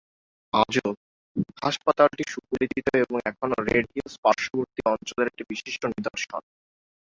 আজও, 0.53 0.89
হাসপাতালটি 1.63 2.23
সুপরিচিত 2.27 2.87
এবং 3.03 3.17
এখনও 3.25 3.59
রেড 3.67 3.85
হিলস 3.93 4.15
পার্শ্ববর্তী 4.23 4.81
অঞ্চলের 4.85 5.29
একটি 5.31 5.43
বিশিষ্ট 5.51 5.81
নিদর্শন। 5.93 6.41